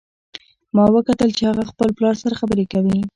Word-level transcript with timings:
ما 0.75 0.83
وکتل 0.95 1.29
چې 1.37 1.43
هغه 1.49 1.63
خپل 1.71 1.89
پلار 1.97 2.15
سره 2.23 2.39
خبرې 2.41 2.65
کوي 2.73 2.99